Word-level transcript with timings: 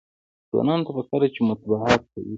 ځوانانو 0.49 0.85
ته 0.87 0.91
پکار 0.97 1.19
ده 1.21 1.27
چې، 1.35 1.39
مطبوعات 1.49 2.01
قوي 2.11 2.11
کړي. 2.11 2.29